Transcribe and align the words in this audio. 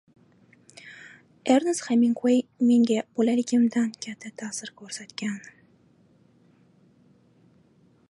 Ernest 1.55 1.83
Heminguey 1.91 2.39
menga 2.71 3.03
bolaligimdan 3.19 3.93
katta 4.07 4.33
ta’sir 4.43 4.73
ko‘rsatgan… 4.81 5.39